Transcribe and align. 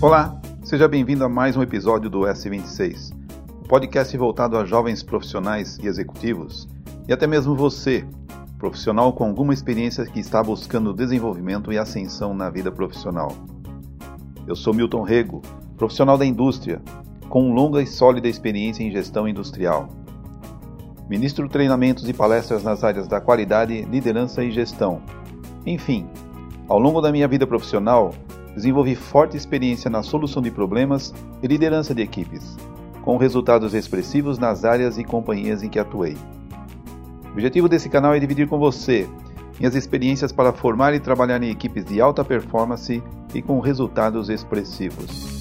Olá, 0.00 0.40
seja 0.62 0.88
bem-vindo 0.88 1.22
a 1.24 1.28
mais 1.28 1.54
um 1.54 1.62
episódio 1.62 2.08
do 2.08 2.20
S26, 2.20 3.12
o 3.62 3.68
podcast 3.68 4.16
voltado 4.16 4.56
a 4.56 4.64
jovens 4.64 5.02
profissionais 5.02 5.76
e 5.82 5.86
executivos, 5.86 6.66
e 7.06 7.12
até 7.12 7.26
mesmo 7.26 7.54
você, 7.54 8.06
profissional 8.58 9.12
com 9.12 9.24
alguma 9.24 9.52
experiência 9.52 10.06
que 10.06 10.18
está 10.18 10.42
buscando 10.42 10.94
desenvolvimento 10.94 11.70
e 11.70 11.76
ascensão 11.76 12.32
na 12.32 12.48
vida 12.48 12.72
profissional. 12.72 13.34
Eu 14.46 14.56
sou 14.56 14.72
Milton 14.72 15.02
Rego, 15.02 15.42
profissional 15.76 16.16
da 16.16 16.24
indústria, 16.24 16.80
com 17.28 17.52
longa 17.52 17.82
e 17.82 17.86
sólida 17.86 18.28
experiência 18.28 18.82
em 18.82 18.90
gestão 18.90 19.28
industrial. 19.28 19.90
Ministro 21.08 21.48
treinamentos 21.48 22.06
e 22.06 22.12
palestras 22.12 22.62
nas 22.62 22.84
áreas 22.84 23.08
da 23.08 23.18
qualidade, 23.18 23.82
liderança 23.82 24.44
e 24.44 24.50
gestão. 24.50 25.00
Enfim, 25.64 26.06
ao 26.68 26.78
longo 26.78 27.00
da 27.00 27.10
minha 27.10 27.26
vida 27.26 27.46
profissional, 27.46 28.14
desenvolvi 28.54 28.94
forte 28.94 29.36
experiência 29.36 29.90
na 29.90 30.02
solução 30.02 30.42
de 30.42 30.50
problemas 30.50 31.14
e 31.42 31.46
liderança 31.46 31.94
de 31.94 32.02
equipes, 32.02 32.56
com 33.02 33.16
resultados 33.16 33.72
expressivos 33.72 34.38
nas 34.38 34.66
áreas 34.66 34.98
e 34.98 35.04
companhias 35.04 35.62
em 35.62 35.70
que 35.70 35.78
atuei. 35.78 36.16
O 37.24 37.30
objetivo 37.30 37.68
desse 37.68 37.88
canal 37.88 38.14
é 38.14 38.18
dividir 38.18 38.46
com 38.46 38.58
você 38.58 39.08
minhas 39.58 39.74
experiências 39.74 40.30
para 40.30 40.52
formar 40.52 40.94
e 40.94 41.00
trabalhar 41.00 41.42
em 41.42 41.50
equipes 41.50 41.84
de 41.84 42.00
alta 42.00 42.24
performance 42.24 43.02
e 43.34 43.42
com 43.42 43.60
resultados 43.60 44.28
expressivos. 44.28 45.37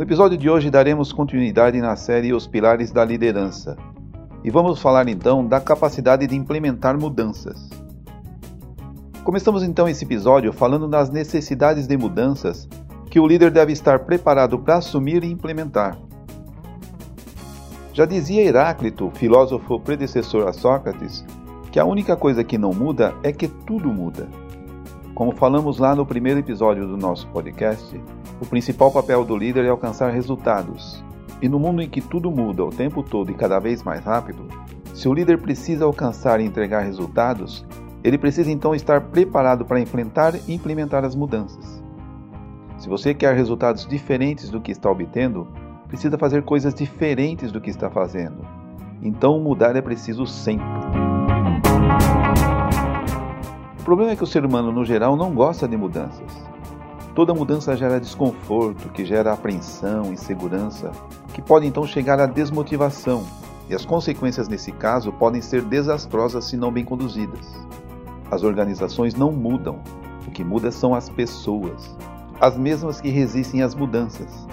No 0.00 0.04
episódio 0.04 0.38
de 0.38 0.48
hoje 0.48 0.70
daremos 0.70 1.12
continuidade 1.12 1.78
na 1.78 1.94
série 1.94 2.32
Os 2.32 2.46
Pilares 2.46 2.90
da 2.90 3.04
Liderança. 3.04 3.76
E 4.42 4.50
vamos 4.50 4.80
falar 4.80 5.06
então 5.08 5.46
da 5.46 5.60
capacidade 5.60 6.26
de 6.26 6.34
implementar 6.34 6.98
mudanças. 6.98 7.68
Começamos 9.22 9.62
então 9.62 9.86
esse 9.86 10.02
episódio 10.06 10.54
falando 10.54 10.88
das 10.88 11.10
necessidades 11.10 11.86
de 11.86 11.98
mudanças 11.98 12.66
que 13.10 13.20
o 13.20 13.26
líder 13.26 13.50
deve 13.50 13.74
estar 13.74 13.98
preparado 13.98 14.58
para 14.58 14.76
assumir 14.76 15.22
e 15.22 15.30
implementar. 15.30 15.98
Já 17.92 18.06
dizia 18.06 18.42
Heráclito, 18.42 19.10
filósofo 19.10 19.78
predecessor 19.78 20.48
a 20.48 20.52
Sócrates, 20.54 21.22
que 21.70 21.78
a 21.78 21.84
única 21.84 22.16
coisa 22.16 22.42
que 22.42 22.56
não 22.56 22.72
muda 22.72 23.14
é 23.22 23.32
que 23.32 23.48
tudo 23.48 23.92
muda. 23.92 24.26
Como 25.20 25.32
falamos 25.32 25.78
lá 25.78 25.94
no 25.94 26.06
primeiro 26.06 26.40
episódio 26.40 26.86
do 26.86 26.96
nosso 26.96 27.28
podcast, 27.28 27.94
o 28.40 28.46
principal 28.46 28.90
papel 28.90 29.22
do 29.22 29.36
líder 29.36 29.66
é 29.66 29.68
alcançar 29.68 30.10
resultados. 30.10 31.04
E 31.42 31.46
no 31.46 31.60
mundo 31.60 31.82
em 31.82 31.88
que 31.90 32.00
tudo 32.00 32.30
muda 32.30 32.64
o 32.64 32.70
tempo 32.70 33.02
todo 33.02 33.30
e 33.30 33.34
cada 33.34 33.58
vez 33.58 33.82
mais 33.82 34.02
rápido, 34.02 34.48
se 34.94 35.06
o 35.06 35.12
líder 35.12 35.36
precisa 35.36 35.84
alcançar 35.84 36.40
e 36.40 36.46
entregar 36.46 36.84
resultados, 36.84 37.66
ele 38.02 38.16
precisa 38.16 38.50
então 38.50 38.74
estar 38.74 38.98
preparado 38.98 39.62
para 39.66 39.78
enfrentar 39.78 40.36
e 40.48 40.54
implementar 40.54 41.04
as 41.04 41.14
mudanças. 41.14 41.84
Se 42.78 42.88
você 42.88 43.12
quer 43.12 43.36
resultados 43.36 43.86
diferentes 43.86 44.48
do 44.48 44.58
que 44.58 44.72
está 44.72 44.90
obtendo, 44.90 45.46
precisa 45.86 46.16
fazer 46.16 46.44
coisas 46.44 46.72
diferentes 46.72 47.52
do 47.52 47.60
que 47.60 47.68
está 47.68 47.90
fazendo. 47.90 48.38
Então 49.02 49.38
mudar 49.38 49.76
é 49.76 49.82
preciso 49.82 50.26
sempre. 50.26 51.09
O 53.80 53.82
problema 53.82 54.12
é 54.12 54.16
que 54.16 54.22
o 54.22 54.26
ser 54.26 54.44
humano, 54.44 54.70
no 54.70 54.84
geral, 54.84 55.16
não 55.16 55.32
gosta 55.32 55.66
de 55.66 55.74
mudanças. 55.74 56.30
Toda 57.14 57.32
mudança 57.32 57.74
gera 57.74 57.98
desconforto, 57.98 58.90
que 58.90 59.06
gera 59.06 59.32
apreensão, 59.32 60.12
insegurança, 60.12 60.92
que 61.32 61.40
pode 61.40 61.66
então 61.66 61.86
chegar 61.86 62.20
à 62.20 62.26
desmotivação, 62.26 63.24
e 63.70 63.74
as 63.74 63.86
consequências 63.86 64.48
nesse 64.48 64.70
caso 64.70 65.10
podem 65.10 65.40
ser 65.40 65.62
desastrosas 65.62 66.44
se 66.44 66.58
não 66.58 66.70
bem 66.70 66.84
conduzidas. 66.84 67.58
As 68.30 68.42
organizações 68.42 69.14
não 69.14 69.32
mudam. 69.32 69.80
O 70.28 70.30
que 70.30 70.44
muda 70.44 70.70
são 70.70 70.94
as 70.94 71.08
pessoas, 71.08 71.96
as 72.38 72.58
mesmas 72.58 73.00
que 73.00 73.08
resistem 73.08 73.62
às 73.62 73.74
mudanças. 73.74 74.46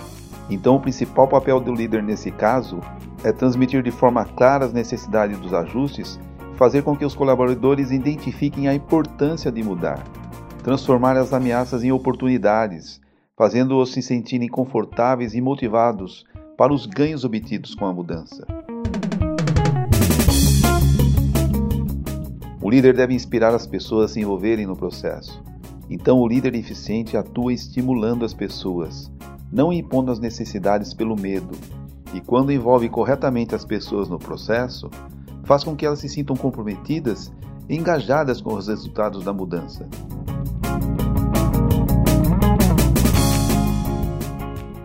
Então, 0.50 0.78
o 0.78 0.79
principal 0.79 1.28
papel 1.28 1.59
do 1.59 1.75
líder 1.75 2.02
nesse 2.02 2.31
caso 2.31 2.79
é 3.25 3.34
transmitir 3.34 3.84
de 3.84 3.91
forma 3.91 4.23
clara 4.23 4.63
as 4.63 4.72
necessidades 4.72 5.38
dos 5.38 5.53
ajustes 5.53 6.18
fazer 6.57 6.81
com 6.81 6.97
que 6.97 7.06
os 7.06 7.13
colaboradores 7.16 7.91
identifiquem 7.91 8.68
a 8.68 8.73
importância 8.73 9.51
de 9.51 9.62
mudar, 9.63 10.03
transformar 10.63 11.16
as 11.16 11.31
ameaças 11.31 11.84
em 11.84 11.91
oportunidades, 11.91 13.00
fazendo-os 13.38 13.94
se 13.94 14.01
sentirem 14.01 14.50
confortáveis 14.50 15.35
e 15.35 15.40
motivados 15.40 16.25
para 16.57 16.73
os 16.73 16.88
ganhos 16.88 17.23
obtidos 17.23 17.75
com 17.75 17.85
a 17.85 17.94
mudança. 17.94 18.46
O 22.59 22.69
líder 22.72 22.96
deve 22.96 23.13
inspirar 23.13 23.53
as 23.53 23.67
pessoas 23.67 24.12
a 24.12 24.13
se 24.16 24.19
envolverem 24.19 24.66
no 24.66 24.75
processo. 24.75 25.41
Então, 25.88 26.19
o 26.19 26.28
líder 26.28 26.56
eficiente 26.56 27.16
atua 27.16 27.53
estimulando 27.53 28.25
as 28.25 28.34
pessoas, 28.34 29.12
não 29.51 29.72
impondo 29.72 30.12
as 30.12 30.19
necessidades 30.19 30.91
pelo 30.91 31.16
medo. 31.16 31.56
E 32.13 32.19
quando 32.19 32.51
envolve 32.51 32.90
corretamente 32.90 33.53
as 33.53 33.63
pessoas 33.63 34.09
no 34.09 34.17
processo, 34.17 34.90
faz 35.47 35.63
com 35.63 35.75
que 35.75 35.85
elas 35.85 36.00
se 36.00 36.09
sintam 36.09 36.35
comprometidas 36.35 37.31
e 37.69 37.75
engajadas 37.75 38.41
com 38.41 38.53
os 38.53 38.68
resultados 38.68 39.24
da 39.24 39.31
mudança. 39.31 39.88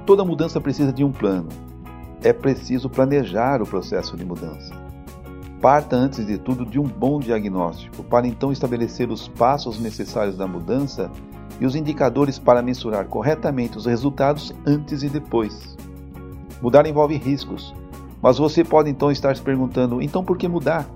Toda 0.06 0.24
mudança 0.24 0.60
precisa 0.60 0.92
de 0.92 1.02
um 1.02 1.10
plano. 1.10 1.48
É 2.22 2.32
preciso 2.32 2.88
planejar 2.88 3.60
o 3.60 3.66
processo 3.66 4.16
de 4.16 4.24
mudança. 4.24 4.72
Parta 5.60 5.96
antes 5.96 6.24
de 6.24 6.38
tudo 6.38 6.64
de 6.64 6.78
um 6.78 6.84
bom 6.84 7.18
diagnóstico, 7.18 8.04
para 8.04 8.26
então 8.26 8.52
estabelecer 8.52 9.10
os 9.10 9.26
passos 9.26 9.80
necessários 9.80 10.36
da 10.36 10.46
mudança 10.46 11.10
e 11.60 11.66
os 11.66 11.74
indicadores 11.74 12.38
para 12.38 12.62
mensurar 12.62 13.06
corretamente 13.06 13.78
os 13.78 13.86
resultados 13.86 14.54
antes 14.64 15.02
e 15.02 15.08
depois. 15.08 15.76
Mudar 16.60 16.86
envolve 16.86 17.16
riscos, 17.16 17.74
mas 18.22 18.38
você 18.38 18.62
pode 18.62 18.88
então 18.88 19.10
estar 19.10 19.34
se 19.34 19.42
perguntando: 19.42 20.00
então 20.00 20.24
por 20.24 20.38
que 20.38 20.46
mudar? 20.46 20.88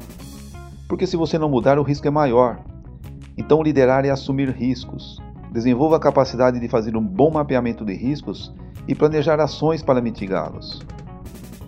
Porque 0.88 1.06
se 1.06 1.16
você 1.16 1.36
não 1.38 1.48
mudar, 1.48 1.78
o 1.78 1.82
risco 1.82 2.06
é 2.06 2.10
maior. 2.10 2.60
Então, 3.36 3.62
liderar 3.62 4.04
é 4.04 4.10
assumir 4.10 4.48
riscos. 4.50 5.20
Desenvolva 5.52 5.96
a 5.96 6.00
capacidade 6.00 6.60
de 6.60 6.68
fazer 6.68 6.96
um 6.96 7.02
bom 7.02 7.30
mapeamento 7.30 7.84
de 7.84 7.94
riscos 7.94 8.54
e 8.86 8.94
planejar 8.94 9.40
ações 9.40 9.82
para 9.82 10.00
mitigá-los. 10.00 10.80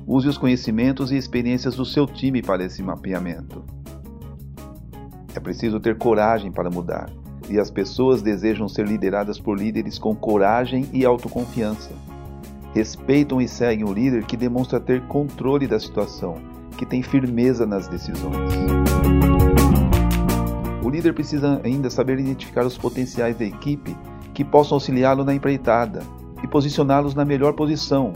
Use 0.06 0.28
os 0.28 0.38
conhecimentos 0.38 1.10
e 1.10 1.16
experiências 1.16 1.76
do 1.76 1.84
seu 1.84 2.06
time 2.06 2.40
para 2.40 2.64
esse 2.64 2.82
mapeamento. 2.82 3.64
É 5.34 5.40
preciso 5.40 5.78
ter 5.78 5.98
coragem 5.98 6.50
para 6.50 6.70
mudar, 6.70 7.10
e 7.50 7.58
as 7.58 7.70
pessoas 7.70 8.22
desejam 8.22 8.68
ser 8.68 8.86
lideradas 8.86 9.38
por 9.38 9.58
líderes 9.58 9.98
com 9.98 10.14
coragem 10.14 10.88
e 10.92 11.04
autoconfiança. 11.04 11.90
Respeitam 12.78 13.40
e 13.40 13.48
seguem 13.48 13.84
o 13.84 13.92
líder 13.92 14.24
que 14.24 14.36
demonstra 14.36 14.78
ter 14.78 15.02
controle 15.08 15.66
da 15.66 15.80
situação, 15.80 16.36
que 16.76 16.86
tem 16.86 17.02
firmeza 17.02 17.66
nas 17.66 17.88
decisões. 17.88 18.36
O 20.84 20.88
líder 20.88 21.12
precisa 21.12 21.60
ainda 21.64 21.90
saber 21.90 22.20
identificar 22.20 22.64
os 22.64 22.78
potenciais 22.78 23.36
da 23.36 23.44
equipe 23.44 23.96
que 24.32 24.44
possam 24.44 24.76
auxiliá-lo 24.76 25.24
na 25.24 25.34
empreitada 25.34 26.02
e 26.40 26.46
posicioná-los 26.46 27.16
na 27.16 27.24
melhor 27.24 27.52
posição 27.54 28.12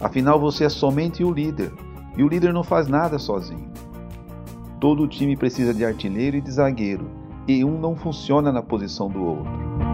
Afinal, 0.00 0.40
você 0.40 0.64
é 0.64 0.68
somente 0.68 1.22
o 1.22 1.30
líder, 1.30 1.70
e 2.16 2.24
o 2.24 2.28
líder 2.28 2.52
não 2.52 2.64
faz 2.64 2.88
nada 2.88 3.18
sozinho. 3.18 3.70
Todo 4.80 5.06
time 5.06 5.36
precisa 5.36 5.72
de 5.72 5.84
artilheiro 5.84 6.38
e 6.38 6.40
de 6.40 6.50
zagueiro, 6.50 7.06
e 7.46 7.62
um 7.64 7.78
não 7.78 7.94
funciona 7.94 8.50
na 8.50 8.62
posição 8.62 9.08
do 9.08 9.22
outro. 9.22 9.89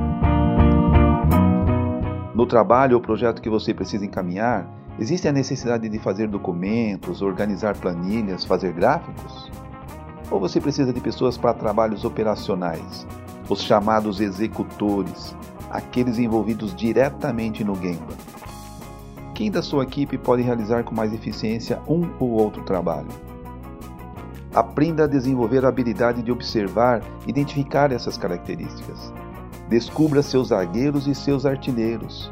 No 2.36 2.44
trabalho 2.44 2.96
ou 2.96 3.00
projeto 3.00 3.40
que 3.40 3.48
você 3.48 3.72
precisa 3.72 4.04
encaminhar, 4.04 4.68
existe 4.98 5.26
a 5.26 5.32
necessidade 5.32 5.88
de 5.88 5.98
fazer 5.98 6.28
documentos, 6.28 7.22
organizar 7.22 7.74
planilhas, 7.78 8.44
fazer 8.44 8.74
gráficos? 8.74 9.50
Ou 10.30 10.38
você 10.38 10.60
precisa 10.60 10.92
de 10.92 11.00
pessoas 11.00 11.38
para 11.38 11.54
trabalhos 11.54 12.04
operacionais, 12.04 13.06
os 13.48 13.62
chamados 13.62 14.20
executores, 14.20 15.34
aqueles 15.70 16.18
envolvidos 16.18 16.76
diretamente 16.76 17.64
no 17.64 17.74
Gemba? 17.74 18.26
quem 19.36 19.50
da 19.50 19.62
sua 19.62 19.84
equipe 19.84 20.16
pode 20.16 20.40
realizar 20.40 20.82
com 20.82 20.94
mais 20.94 21.12
eficiência 21.12 21.78
um 21.86 22.10
ou 22.18 22.30
outro 22.30 22.62
trabalho. 22.64 23.08
Aprenda 24.54 25.04
a 25.04 25.06
desenvolver 25.06 25.62
a 25.64 25.68
habilidade 25.68 26.22
de 26.22 26.32
observar 26.32 27.02
e 27.26 27.30
identificar 27.30 27.92
essas 27.92 28.16
características. 28.16 29.12
Descubra 29.68 30.22
seus 30.22 30.48
zagueiros 30.48 31.08
e 31.08 31.14
seus 31.14 31.44
artilheiros. 31.44 32.30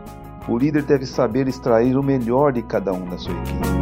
O 0.48 0.56
líder 0.56 0.84
deve 0.84 1.04
saber 1.04 1.48
extrair 1.48 1.96
o 1.96 2.02
melhor 2.02 2.52
de 2.52 2.62
cada 2.62 2.92
um 2.92 3.08
da 3.08 3.18
sua 3.18 3.34
equipe. 3.34 3.74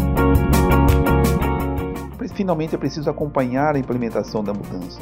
Finalmente, 2.34 2.74
é 2.74 2.78
preciso 2.78 3.10
acompanhar 3.10 3.76
a 3.76 3.78
implementação 3.78 4.42
da 4.42 4.54
mudança. 4.54 5.00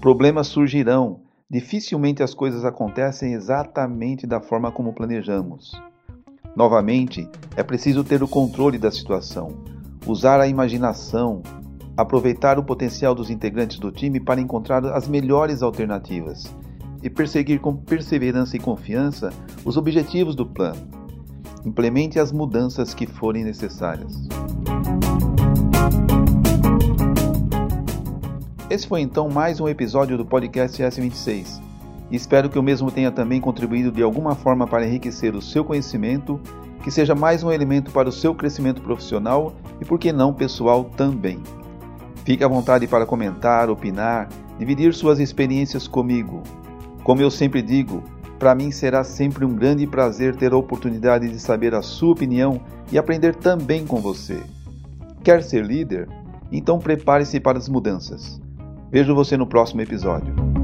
Problemas 0.00 0.48
surgirão. 0.48 1.20
Dificilmente 1.48 2.24
as 2.24 2.34
coisas 2.34 2.64
acontecem 2.64 3.34
exatamente 3.34 4.26
da 4.26 4.40
forma 4.40 4.72
como 4.72 4.92
planejamos. 4.92 5.80
Novamente, 6.56 7.28
é 7.56 7.62
preciso 7.62 8.02
ter 8.02 8.20
o 8.22 8.28
controle 8.28 8.78
da 8.78 8.90
situação. 8.90 9.52
usar 10.06 10.40
a 10.40 10.48
imaginação, 10.48 11.40
aproveitar 11.96 12.58
o 12.58 12.64
potencial 12.64 13.14
dos 13.14 13.30
integrantes 13.30 13.78
do 13.78 13.92
time 13.92 14.18
para 14.18 14.40
encontrar 14.40 14.84
as 14.86 15.06
melhores 15.06 15.62
alternativas 15.62 16.52
e 17.02 17.10
perseguir 17.10 17.60
com 17.60 17.74
perseverança 17.76 18.56
e 18.56 18.60
confiança 18.60 19.32
os 19.64 19.76
objetivos 19.76 20.34
do 20.34 20.46
plano. 20.46 20.80
Implemente 21.64 22.18
as 22.18 22.32
mudanças 22.32 22.94
que 22.94 23.06
forem 23.06 23.44
necessárias. 23.44 24.28
Esse 28.70 28.86
foi 28.86 29.00
então 29.00 29.28
mais 29.28 29.58
um 29.60 29.68
episódio 29.68 30.16
do 30.16 30.24
podcast 30.24 30.80
S26. 30.80 31.60
Espero 32.10 32.48
que 32.48 32.58
o 32.58 32.62
mesmo 32.62 32.90
tenha 32.90 33.10
também 33.10 33.40
contribuído 33.40 33.92
de 33.92 34.02
alguma 34.02 34.34
forma 34.34 34.66
para 34.66 34.86
enriquecer 34.86 35.34
o 35.34 35.42
seu 35.42 35.64
conhecimento, 35.64 36.40
que 36.82 36.90
seja 36.90 37.14
mais 37.14 37.42
um 37.42 37.52
elemento 37.52 37.90
para 37.90 38.08
o 38.08 38.12
seu 38.12 38.34
crescimento 38.34 38.80
profissional 38.80 39.54
e, 39.80 39.84
por 39.84 39.98
que 39.98 40.12
não, 40.12 40.32
pessoal 40.32 40.84
também. 40.84 41.40
Fique 42.24 42.42
à 42.42 42.48
vontade 42.48 42.86
para 42.86 43.06
comentar, 43.06 43.70
opinar, 43.70 44.28
dividir 44.58 44.94
suas 44.94 45.18
experiências 45.18 45.86
comigo. 45.86 46.42
Como 47.02 47.22
eu 47.22 47.30
sempre 47.30 47.62
digo, 47.62 48.02
para 48.38 48.54
mim 48.54 48.70
será 48.70 49.04
sempre 49.04 49.44
um 49.44 49.54
grande 49.54 49.86
prazer 49.86 50.34
ter 50.36 50.52
a 50.52 50.56
oportunidade 50.56 51.28
de 51.28 51.38
saber 51.38 51.74
a 51.74 51.82
sua 51.82 52.12
opinião 52.12 52.60
e 52.90 52.98
aprender 52.98 53.34
também 53.34 53.86
com 53.86 54.00
você. 54.00 54.40
Quer 55.22 55.42
ser 55.42 55.64
líder? 55.64 56.08
Então 56.50 56.78
prepare-se 56.78 57.38
para 57.38 57.58
as 57.58 57.68
mudanças. 57.68 58.40
Vejo 58.90 59.14
você 59.14 59.36
no 59.36 59.46
próximo 59.46 59.82
episódio. 59.82 60.59